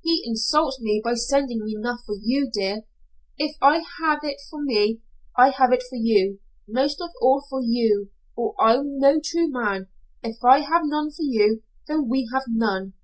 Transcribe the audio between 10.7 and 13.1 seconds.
none for you then we have none.'